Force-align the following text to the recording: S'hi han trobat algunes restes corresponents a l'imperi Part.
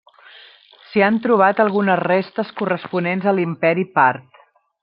S'hi 0.85 1.03
han 1.07 1.19
trobat 1.25 1.61
algunes 1.65 2.01
restes 2.05 2.51
corresponents 2.63 3.31
a 3.33 3.39
l'imperi 3.41 3.89
Part. 4.01 4.45